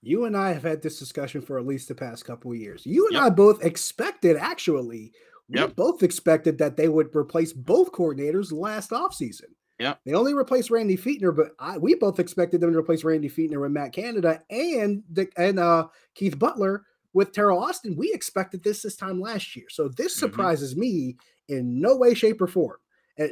[0.00, 2.86] You and I have had this discussion for at least the past couple of years.
[2.86, 3.22] You and yep.
[3.24, 5.12] I both expected, actually,
[5.48, 5.74] we yep.
[5.74, 9.50] both expected that they would replace both coordinators last offseason.
[9.78, 9.94] Yeah.
[10.04, 13.60] They only replaced Randy Fichtner, but I, we both expected them to replace Randy Fichtner
[13.60, 17.96] with Matt Canada and the, and uh, Keith Butler with Teryl Austin.
[17.96, 19.66] We expected this this time last year.
[19.70, 20.26] So this mm-hmm.
[20.26, 20.80] surprises mm-hmm.
[20.80, 21.16] me
[21.48, 22.76] in no way, shape, or form.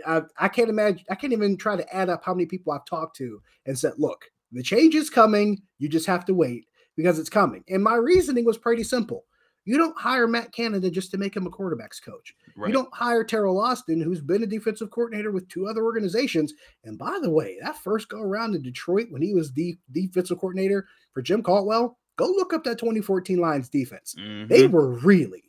[0.07, 1.05] I, I can't imagine.
[1.11, 3.95] I can't even try to add up how many people I've talked to and said,
[3.99, 5.63] "Look, the change is coming.
[5.79, 9.25] You just have to wait because it's coming." And my reasoning was pretty simple.
[9.67, 12.35] You don't hire Matt Canada just to make him a quarterbacks coach.
[12.57, 12.69] Right.
[12.69, 16.55] You don't hire Teryl Austin, who's been a defensive coordinator with two other organizations.
[16.85, 20.39] And by the way, that first go around in Detroit when he was the defensive
[20.39, 24.15] coordinator for Jim Caldwell, go look up that 2014 Lions defense.
[24.19, 24.47] Mm-hmm.
[24.47, 25.43] They were really,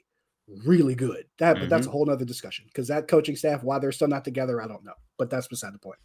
[0.65, 1.25] really good.
[1.39, 1.63] That, mm-hmm.
[1.63, 1.97] but that's a mm-hmm.
[1.97, 4.93] whole nother discussion because that coaching staff, why they're still not together, I don't know.
[5.17, 5.99] But that's beside the point.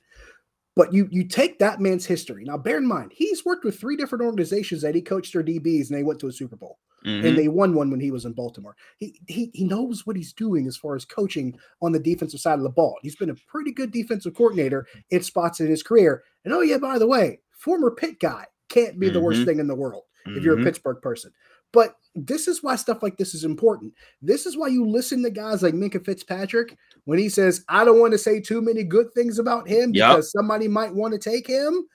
[0.74, 2.44] But you you take that man's history.
[2.44, 5.90] Now, bear in mind, he's worked with three different organizations that he coached their DBs
[5.90, 6.78] and they went to a Super Bowl.
[7.04, 7.26] Mm-hmm.
[7.26, 8.76] And they won one when he was in Baltimore.
[8.96, 12.58] He, he he knows what he's doing as far as coaching on the defensive side
[12.58, 12.96] of the ball.
[13.02, 16.22] He's been a pretty good defensive coordinator in spots in his career.
[16.44, 19.14] And oh yeah, by the way, former Pitt guy can't be mm-hmm.
[19.14, 19.46] the worst mm-hmm.
[19.46, 20.66] thing in the world if you're a mm-hmm.
[20.66, 21.32] Pittsburgh person.
[21.72, 23.94] But this is why stuff like this is important.
[24.20, 28.00] This is why you listen to guys like Minkah Fitzpatrick when he says, I don't
[28.00, 31.46] want to say too many good things about him because somebody might want to take
[31.46, 31.86] him.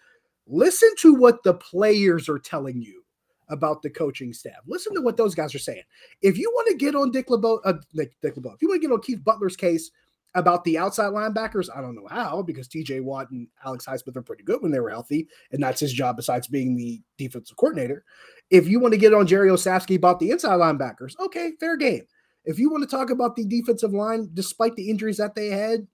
[0.47, 3.03] Listen to what the players are telling you
[3.49, 4.55] about the coaching staff.
[4.65, 5.83] Listen to what those guys are saying.
[6.21, 8.87] If you want to get on Dick LeBeau, uh, Dick LeBeau, if you want to
[8.87, 9.91] get on Keith Butler's case
[10.35, 14.21] about the outside linebackers, I don't know how because TJ Watt and Alex Highsmith are
[14.21, 18.03] pretty good when they were healthy, and that's his job besides being the defensive coordinator.
[18.49, 22.03] If you want to get on Jerry Olsavsky about the inside linebackers, okay, fair game.
[22.45, 25.85] If you want to talk about the defensive line, despite the injuries that they had,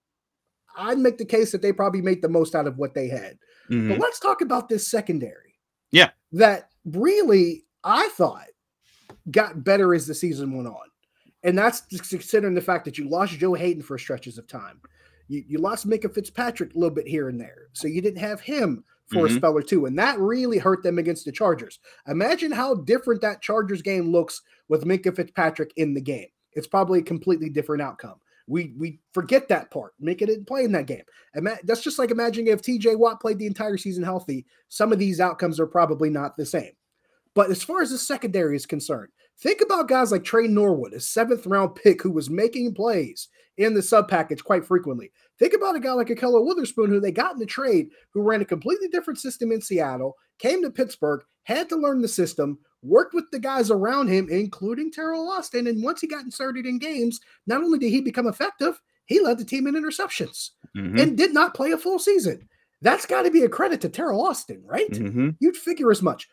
[0.75, 3.37] I'd make the case that they probably made the most out of what they had.
[3.69, 3.89] Mm-hmm.
[3.89, 5.55] But let's talk about this secondary.
[5.91, 6.09] Yeah.
[6.31, 8.47] That really, I thought,
[9.31, 10.89] got better as the season went on.
[11.43, 14.79] And that's considering the fact that you lost Joe Haden for stretches of time.
[15.27, 17.67] You, you lost Minkah Fitzpatrick a little bit here and there.
[17.73, 19.35] So you didn't have him for mm-hmm.
[19.35, 19.85] a spell or two.
[19.85, 21.79] And that really hurt them against the Chargers.
[22.07, 26.27] Imagine how different that Chargers game looks with Minkah Fitzpatrick in the game.
[26.53, 28.15] It's probably a completely different outcome.
[28.45, 29.93] We we forget that part.
[30.01, 31.03] Minkah didn't play in that game.
[31.33, 34.99] And that's just like imagining if TJ Watt played the entire season healthy, some of
[34.99, 36.71] these outcomes are probably not the same.
[37.35, 39.09] But as far as the secondary is concerned,
[39.43, 43.27] think about guys like Tre Norwood, a seventh round pick who was making plays
[43.57, 45.11] in the sub package quite frequently.
[45.37, 48.41] Think about a guy like Ahkello Witherspoon, who they got in the trade, who ran
[48.41, 53.13] a completely different system in Seattle, came to Pittsburgh, had to learn the system, worked
[53.13, 55.67] with the guys around him, including Teryl Austin.
[55.67, 59.37] And once he got inserted in games, not only did he become effective, he led
[59.37, 60.97] the team in interceptions mm-hmm.
[60.97, 62.47] and did not play a full season.
[62.81, 64.89] That's got to be a credit to Teryl Austin, right?
[64.91, 65.29] Mm-hmm.
[65.39, 66.27] You'd figure as much.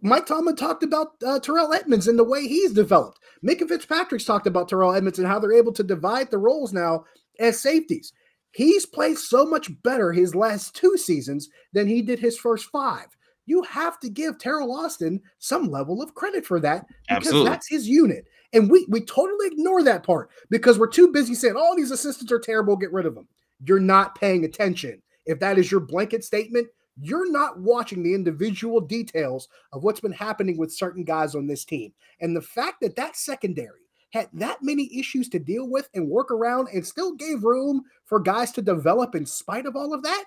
[0.00, 3.18] Mike Tomlin talked about uh, Terrell Edmunds and the way he's developed.
[3.44, 7.04] Minkah Fitzpatrick's talked about Terrell Edmunds and how they're able to divide the roles now
[7.40, 8.12] as safeties.
[8.52, 13.06] He's played so much better his last two seasons than he did his first five.
[13.46, 17.50] You have to give Teryl Austin some level of credit for that because Absolutely.
[17.50, 18.26] that's his unit.
[18.52, 21.90] And we we totally ignore that part because we're too busy saying all oh, these
[21.90, 23.28] assistants are terrible, get rid of them.
[23.66, 25.02] You're not paying attention.
[25.26, 26.68] If that is your blanket statement,
[27.00, 31.64] you're not watching the individual details of what's been happening with certain guys on this
[31.64, 31.92] team.
[32.20, 33.80] And the fact that that secondary
[34.10, 38.18] had that many issues to deal with and work around and still gave room for
[38.18, 40.24] guys to develop in spite of all of that,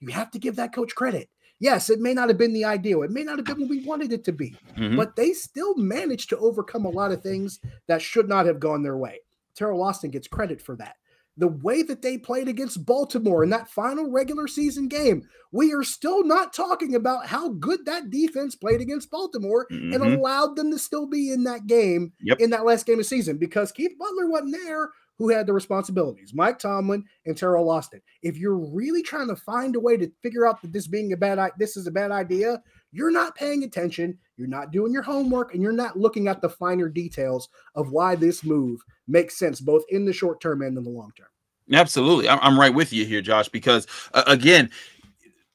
[0.00, 1.28] you have to give that coach credit.
[1.60, 3.02] Yes, it may not have been the ideal.
[3.02, 4.96] It may not have been what we wanted it to be, mm-hmm.
[4.96, 8.82] but they still managed to overcome a lot of things that should not have gone
[8.82, 9.20] their way.
[9.58, 10.96] Teryl Austin gets credit for that
[11.36, 15.82] the way that they played against Baltimore in that final regular season game, we are
[15.82, 19.92] still not talking about how good that defense played against Baltimore mm-hmm.
[19.92, 22.38] and allowed them to still be in that game yep.
[22.40, 26.32] in that last game of season because Keith Butler wasn't there who had the responsibilities
[26.34, 28.00] Mike Tomlin and Teryl Austin.
[28.22, 31.16] If you're really trying to find a way to figure out that this being a
[31.16, 32.62] bad this is a bad idea,
[32.94, 36.48] you're not paying attention, you're not doing your homework, and you're not looking at the
[36.48, 40.84] finer details of why this move makes sense both in the short term and in
[40.84, 41.26] the long term.
[41.72, 43.48] Absolutely, I'm, right with you here, Josh.
[43.48, 44.70] Because uh, again,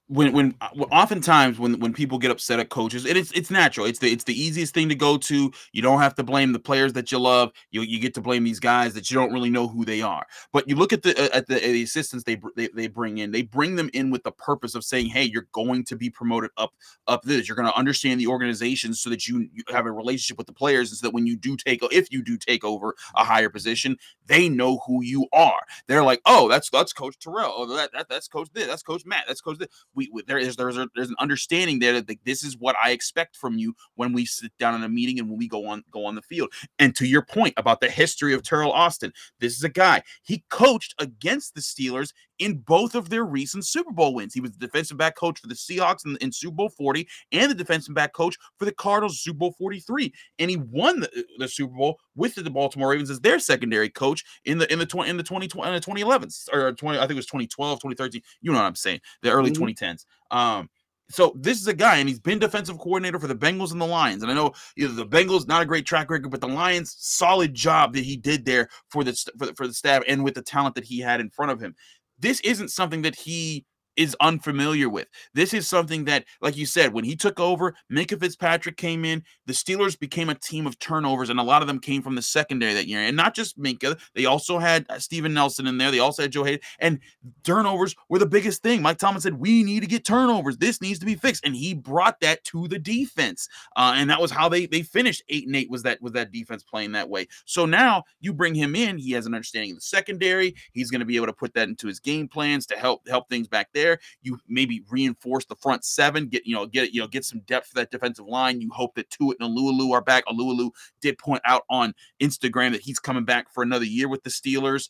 [0.09, 3.85] when when uh, oftentimes when when people get upset at coaches, it is it's natural.
[3.85, 5.51] It's the it's the easiest thing to go to.
[5.71, 7.51] You don't have to blame the players that you love.
[7.69, 10.25] You you get to blame these guys that you don't really know who they are.
[10.51, 13.31] But you look at the at the, at the assistants they, they they bring in.
[13.31, 16.49] They bring them in with the purpose of saying, "Hey, you're going to be promoted
[16.57, 16.73] up
[17.07, 17.47] up this.
[17.47, 20.53] You're going to understand the organization so that you, you have a relationship with the
[20.53, 23.49] players, and so that when you do take if you do take over a higher
[23.49, 23.95] position,
[24.25, 25.61] they know who you are.
[25.87, 27.51] They're like, oh, that's that's Coach Teryl.
[27.53, 28.65] Oh, that, that that's Coach this.
[28.65, 29.25] That's Coach Matt.
[29.27, 29.67] That's Coach this
[30.11, 33.35] we, there is there's a, there's an understanding there that this is what I expect
[33.35, 36.05] from you when we sit down in a meeting and when we go on go
[36.05, 36.51] on the field.
[36.77, 40.43] And to your point about the history of Teryl Austin, this is a guy he
[40.49, 44.33] coached against the Steelers in both of their recent Super Bowl wins.
[44.33, 47.51] He was the defensive back coach for the Seahawks in, in Super Bowl 40 and
[47.51, 50.11] the defensive back coach for the Cardinals Super Bowl 43.
[50.39, 54.23] And he won the, the Super Bowl with the Baltimore Ravens as their secondary coach
[54.45, 57.11] in the in the 20 in the 2020 in the 2011s or 20 I think
[57.11, 58.21] it was 2012, 2013.
[58.41, 58.99] You know what I'm saying?
[59.21, 59.63] The early mm-hmm.
[59.63, 60.05] 2010s.
[60.29, 60.69] Um
[61.11, 63.85] so this is a guy, and he's been defensive coordinator for the Bengals and the
[63.85, 64.21] Lions.
[64.21, 66.95] And I know you know, the Bengals not a great track record, but the Lions
[66.99, 70.35] solid job that he did there for the for the, for the staff and with
[70.35, 71.75] the talent that he had in front of him.
[72.19, 73.65] This isn't something that he
[73.99, 75.09] is unfamiliar with.
[75.33, 79.21] This is something that, like you said, when he took over, Minkah Fitzpatrick came in,
[79.45, 82.21] the Steelers became a team of turnovers, and a lot of them came from the
[82.21, 83.01] secondary that year.
[83.01, 85.91] And not just Minkah, they also had uh, Steven Nelson in there.
[85.91, 86.99] They also had Joe Haden, and
[87.43, 88.81] turnovers were the biggest thing.
[88.81, 90.55] Mike Tomlin said, We need to get turnovers.
[90.55, 91.45] This needs to be fixed.
[91.45, 93.49] And he brought that to the defense.
[93.75, 96.31] Uh, and that was how they they finished eight and eight was that was that
[96.31, 97.27] defense playing that way.
[97.43, 100.55] So now you bring him in, he has an understanding of the secondary.
[100.71, 103.27] He's going to be able to put that into his game plans to help help
[103.27, 103.99] things back there there.
[104.21, 107.67] You maybe reinforce the front seven, get you know get you know get some depth
[107.67, 108.61] for that defensive line.
[108.61, 110.25] You hope that Tuitt and Alualu are back.
[110.25, 110.71] Alualu
[111.01, 114.89] did point out on Instagram that he's coming back for another year with the Steelers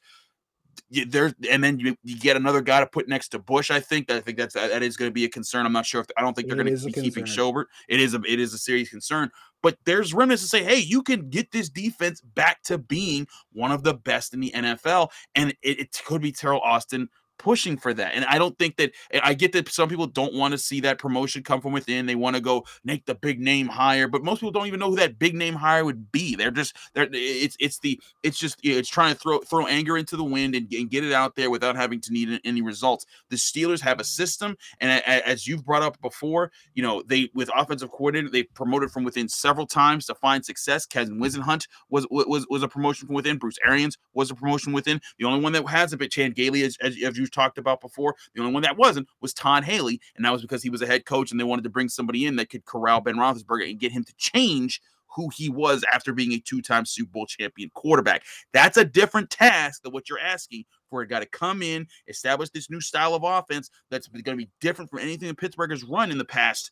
[1.07, 3.71] there and then you, you get another guy to put next to Bush.
[3.71, 5.65] I think I think that's that is going to be a concern.
[5.65, 7.65] I'm not sure if I don't think they're going to be keeping Schobert.
[7.88, 9.29] It is a it is a serious concern.
[9.62, 13.71] But there's remnants to say, hey, you can get this defense back to being one
[13.71, 17.09] of the best in the NFL, and it, it could be Teryl Austin
[17.39, 18.13] pushing for that.
[18.13, 20.80] And I don't think that eh, I get that some people don't want to see
[20.82, 22.06] that promotion come from within.
[22.06, 24.91] They want to go make the big name hire, but most people don't even know
[24.91, 26.36] who that big name hire would be.
[26.36, 29.97] They're just they're eh, it's it's the it's just it's trying to throw throw anger
[29.97, 33.06] into the wind and, and get it out there without having to need any results.
[33.30, 37.49] The Steelers have a system, and as you've brought up before, you know they with
[37.56, 40.86] offensive coordinator they promoted from within several times to find success.
[40.86, 43.38] Kevin Whisenhunt was was was a promotion from within.
[43.38, 44.99] Bruce Arians was a promotion within.
[45.17, 48.15] The only one that hasn't been Chan Gailey, as, as, as you talked about before.
[48.33, 50.87] The only one that wasn't was Todd Haley, and that was because he was a
[50.87, 53.79] head coach and they wanted to bring somebody in that could corral Ben Roethlisberger and
[53.79, 58.23] get him to change who he was after being a two-time Super Bowl champion quarterback.
[58.53, 62.49] That's a different task than what you're asking for a guy to come in, establish
[62.49, 65.83] this new style of offense that's going to be different from anything that Pittsburgh has
[65.83, 66.71] run in the past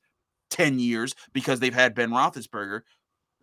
[0.49, 2.81] 10 years because they've had Ben Roethlisberger.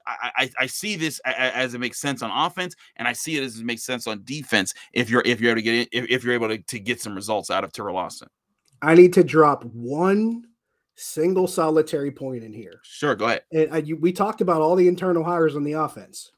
[0.07, 3.43] I, I, I see this as it makes sense on offense, and I see it
[3.43, 4.75] as it makes sense on defense.
[4.93, 7.15] If you're if you're able to get if, if you're able to, to get some
[7.15, 8.29] results out of Teryl Austin,
[8.83, 10.45] I need to drop one
[10.97, 12.81] single solitary point in here.
[12.83, 13.43] Sure, go ahead.
[13.53, 16.31] And I, you, we talked about all the internal hires on the offense.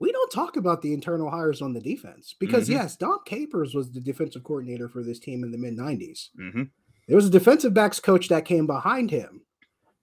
[0.00, 2.80] We don't talk about the internal hires on the defense because mm-hmm.
[2.80, 6.28] yes, Dom Capers was the defensive coordinator for this team in the mid '90s.
[6.38, 6.64] Mm-hmm.
[7.06, 9.42] There was a defensive backs coach that came behind him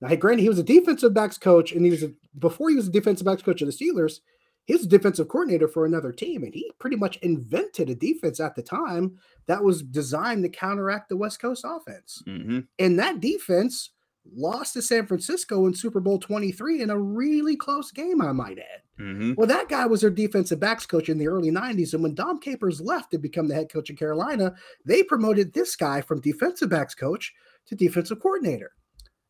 [0.02, 2.76] now, hey, granted, he was a defensive backs coach, and he was a, before he
[2.76, 4.20] was a defensive backs coach of the Steelers.
[4.66, 8.40] He was a defensive coordinator for another team, and he pretty much invented a defense
[8.40, 12.24] at the time that was designed to counteract the West Coast offense.
[12.28, 12.62] Mm-hmm.
[12.80, 13.92] And that defense
[14.36, 18.58] lost to San Francisco in Super Bowl 23 in a really close game, I might
[18.58, 18.82] add.
[19.00, 19.34] Mm-hmm.
[19.38, 21.94] Well, that guy was their defensive backs coach in the early 90s.
[21.94, 25.76] And when Dom Capers left to become the head coach in Carolina, they promoted this
[25.76, 27.34] guy from defensive backs coach
[27.68, 28.72] to defensive coordinator.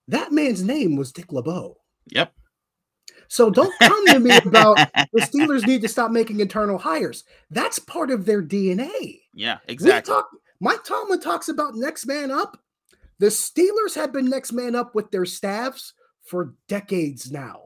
[0.07, 1.77] That man's name was Dick LeBeau.
[2.11, 2.33] Yep.
[3.27, 4.77] So don't come to me about
[5.13, 7.23] the Steelers need to stop making internal hires.
[7.49, 9.21] That's part of their DNA.
[9.33, 10.13] Yeah, exactly.
[10.13, 12.59] Talk, Mike Tomlin talks about next man up.
[13.19, 15.93] The Steelers have been next man up with their staffs
[16.25, 17.61] for decades now.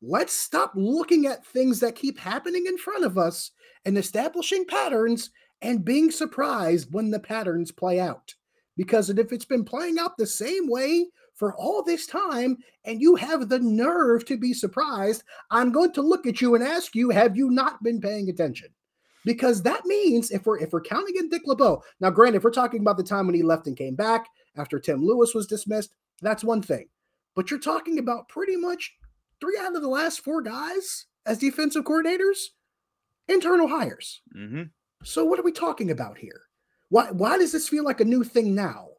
[0.00, 3.50] Let's stop looking at things that keep happening in front of us
[3.84, 5.30] and establishing patterns
[5.62, 8.34] and being surprised when the patterns play out.
[8.76, 11.06] Because if it's been playing out the same way
[11.36, 16.02] for all this time and you have the nerve to be surprised, I'm going to
[16.02, 18.68] look at you and ask you, have you not been paying attention?
[19.24, 22.50] Because that means if we're if we're counting in Dick LeBeau, now granted, if we're
[22.50, 25.94] talking about the time when he left and came back after Tim Lewis was dismissed,
[26.22, 26.86] that's one thing.
[27.34, 28.94] But you're talking about pretty much
[29.40, 32.38] three out of the last four guys as defensive coordinators,
[33.28, 34.22] internal hires.
[34.34, 34.62] Mm-hmm.
[35.02, 36.42] So what are we talking about here?
[36.88, 38.90] Why why does this feel like a new thing now?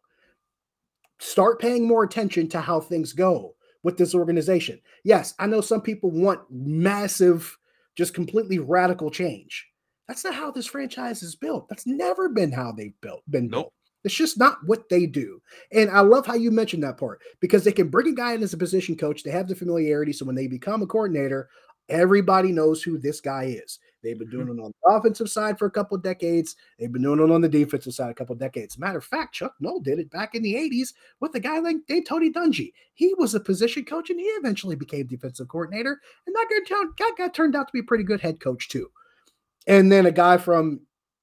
[1.20, 4.80] Start paying more attention to how things go with this organization.
[5.04, 7.58] Yes, I know some people want massive,
[7.96, 9.68] just completely radical change.
[10.08, 11.68] That's not how this franchise is built.
[11.70, 13.66] That's never been how they've built been nope.
[13.66, 13.74] built.
[14.04, 15.42] It's just not what they do.
[15.74, 18.44] And I love how you mentioned that part because they can bring a guy in
[18.44, 19.24] as a position coach.
[19.24, 20.14] They have the familiarity.
[20.14, 21.50] So when they become a coordinator,
[21.90, 23.80] everybody knows who this guy is.
[24.08, 24.60] They've been doing mm-hmm.
[24.60, 26.56] it on the offensive side for a couple of decades.
[26.80, 28.80] They've been doing it on the defensive side a couple of decades.
[28.80, 31.76] Matter of fact, Chuck Noll did it back in the 80s with a guy like
[32.08, 32.72] Tony Dungy.
[32.94, 36.00] He was a position coach and he eventually became defensive coordinator.
[36.26, 38.88] And that guy, guy turned out to be a pretty good head coach, too.
[39.68, 40.80] And then a guy from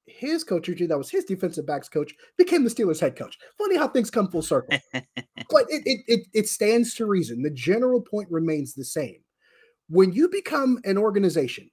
[0.06, 3.38] his coach, that was his defensive backs coach, became the Steelers head coach.
[3.56, 4.78] Funny how things come full circle.
[4.92, 7.40] but it, it, it, it stands to reason.
[7.40, 9.20] The general point remains the same.
[9.88, 11.70] When you become an organization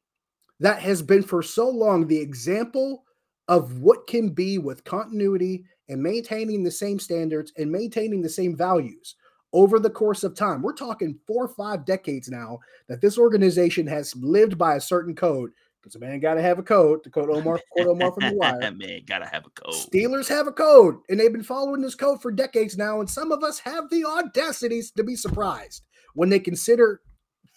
[0.61, 3.03] that has been for so long the example
[3.47, 8.55] of what can be with continuity and maintaining the same standards and maintaining the same
[8.55, 9.15] values
[9.53, 10.61] over the course of time.
[10.61, 15.15] We're talking four or five decades now that this organization has lived by a certain
[15.15, 15.51] code.
[15.81, 18.35] Because a man got to have a code to quote Omar, quote Omar from the
[18.35, 18.71] wire.
[18.71, 19.73] man, gotta have a code.
[19.73, 22.99] Steelers have a code, and they've been following this code for decades now.
[22.99, 25.81] And some of us have the audacities to be surprised
[26.13, 27.01] when they consider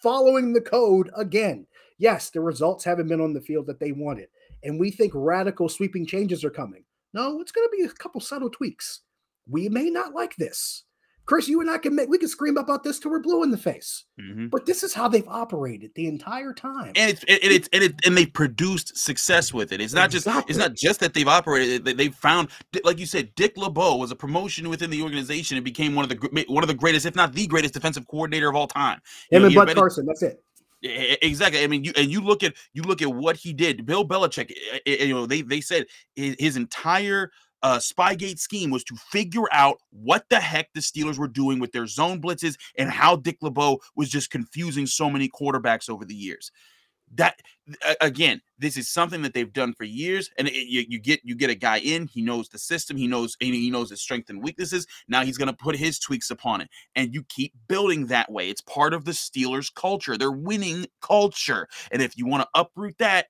[0.03, 1.67] following the code again.
[1.99, 4.29] Yes, the results haven't been on the field that they wanted,
[4.63, 6.85] and we think radical sweeping changes are coming.
[7.13, 9.03] No, it's going to be a couple subtle tweaks.
[9.49, 10.85] We may not like this.
[11.27, 13.51] Chris, you and I can make we can scream about this till we're blue in
[13.51, 14.05] the face.
[14.21, 14.51] Mhm.
[14.51, 16.93] But this is how they've operated the entire time.
[16.97, 19.81] and it's and it's and it and they produced success with it.
[19.81, 21.85] It's not just it's not just that they've operated.
[21.85, 22.49] They, they found,
[22.85, 26.11] like you said, Dick LeBeau was a promotion within the organization and became one of
[26.11, 29.01] the one of the greatest, if not the greatest, defensive coordinator of all time.
[29.31, 30.45] You Him know, and Bud Carson, that's it.
[30.85, 31.63] Exactly.
[31.63, 33.87] I mean, you and you look at you look at what he did.
[33.87, 34.53] Bill Belichick.
[34.85, 37.31] You know, they they said his, his entire
[37.63, 41.73] uh, Spygate scheme was to figure out what the heck the Steelers were doing with
[41.73, 46.15] their zone blitzes and how Dick LeBeau was just confusing so many quarterbacks over the
[46.15, 46.53] years.
[47.15, 47.41] That
[48.01, 51.35] again, this is something that they've done for years, and it, you, you get you
[51.35, 52.07] get a guy in.
[52.07, 52.97] He knows the system.
[52.97, 54.87] He knows he knows his strengths and weaknesses.
[55.09, 58.49] Now he's going to put his tweaks upon it and you keep building that way.
[58.49, 61.69] It's part of the Steelers culture, their winning culture.
[61.91, 63.27] And if you want to uproot that,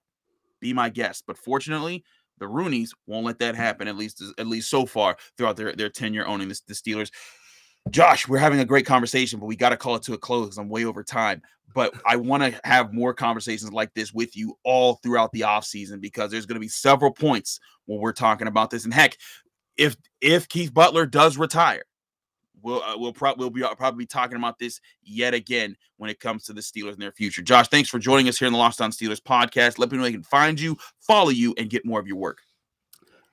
[0.60, 1.24] be my guest.
[1.26, 2.04] But fortunately,
[2.38, 5.90] the Rooneys won't let that happen, at least at least so far throughout their, their
[5.90, 7.10] tenure owning the, the Steelers.
[7.90, 10.46] Josh, we're having a great conversation, but we got to call it to a close
[10.46, 11.42] because I'm way over time.
[11.74, 16.00] But I want to have more conversations like this with you all throughout the offseason
[16.00, 18.84] because there's going to be several points when we're talking about this.
[18.84, 19.18] And heck,
[19.76, 21.82] if if Keith Butler does retire,
[22.62, 26.20] we'll uh, we'll, prob- we'll be probably be talking about this yet again when it
[26.20, 27.42] comes to the Steelers in their future.
[27.42, 29.78] Josh, thanks for joining us here in the Locked On Steelers podcast.
[29.78, 32.38] Let me know they can find you, follow you, and get more of your work.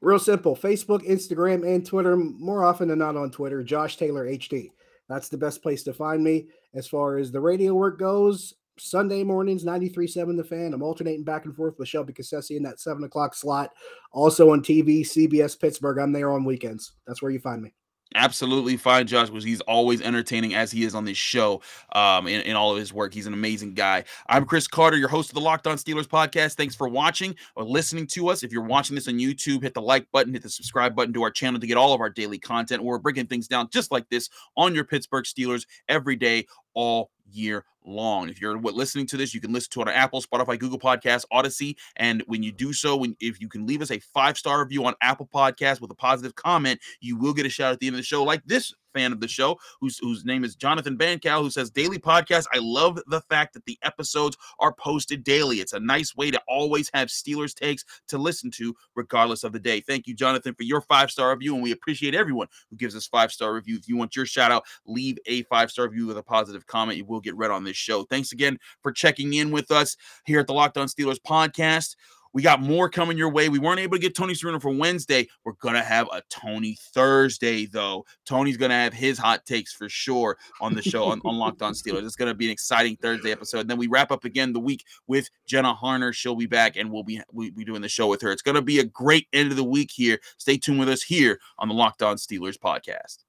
[0.02, 0.56] Real simple.
[0.56, 2.16] Facebook, Instagram, and Twitter.
[2.18, 4.72] More often than not on Twitter, Josh Taylor HD.
[5.08, 6.48] That's the best place to find me.
[6.74, 10.74] As far as the radio work goes, Sunday mornings, 93.7 The Fan.
[10.74, 13.72] I'm alternating back and forth with Shelby Cassesi in that 7 o'clock slot.
[14.12, 16.00] Also on TV, CBS Pittsburgh.
[16.00, 16.94] I'm there on weekends.
[17.06, 17.74] That's where you find me.
[18.14, 21.62] Absolutely fine, Josh, because he's always entertaining as he is on this show
[21.94, 23.14] um, in, in all of his work.
[23.14, 24.04] He's an amazing guy.
[24.28, 26.56] I'm Chris Carter, your host of the Locked On Steelers podcast.
[26.56, 28.44] Thanks for watching or listening to us.
[28.44, 31.24] If you're watching this on YouTube, hit the like button, hit the subscribe button to
[31.24, 32.84] our channel to get all of our daily content.
[32.84, 37.66] We're breaking things down just like this on your Pittsburgh Steelers every day, all year
[37.86, 38.30] long.
[38.30, 41.26] If you're listening to this, you can listen to it on Apple, Spotify, Google Podcasts,
[41.34, 44.62] Audacy, and when you do so, when if you can leave us a five star
[44.62, 47.88] review on Apple Podcasts with a positive comment, you will get a shout at the
[47.88, 50.98] end of the show, like this fan of the show, whose whose name is Jonathan
[50.98, 52.46] Bancal, who says daily podcast.
[52.54, 55.58] I love the fact that the episodes are posted daily.
[55.58, 59.60] It's a nice way to always have Steelers takes to listen to, regardless of the
[59.60, 59.82] day.
[59.82, 63.08] Thank you, Jonathan, for your five star review, and we appreciate everyone who gives us
[63.08, 63.78] five star review.
[63.78, 66.98] If you want your shout out, leave a five star review with a positive comment.
[66.98, 68.04] You will get read on this show.
[68.04, 71.96] Thanks again for checking in with us here at the Locked On Steelers podcast.
[72.34, 73.50] We got more coming your way.
[73.50, 75.28] We weren't able to get Tony Serino for Wednesday.
[75.44, 78.06] We're gonna have a Tony Thursday, though.
[78.26, 81.74] Tony's gonna have his hot takes for sure on the show on, on Locked On
[81.74, 82.06] Steelers.
[82.06, 83.62] It's gonna be an exciting Thursday episode.
[83.62, 86.14] And then we wrap up again the week with Jenna Harner.
[86.14, 88.32] She'll be back, and we'll be we'll be doing the show with her.
[88.32, 90.20] It's gonna be a great end of the week here.
[90.38, 93.24] Stay tuned with us here on the Locked On Steelers podcast.